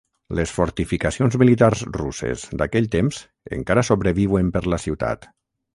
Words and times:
Les 0.37 0.53
fortificacions 0.53 1.37
militars 1.43 1.83
russes 1.99 2.47
d'aquell 2.63 2.91
temps 2.99 3.23
encara 3.61 3.87
sobreviuen 3.93 4.53
per 4.57 4.67
la 4.75 4.83
ciutat. 4.89 5.35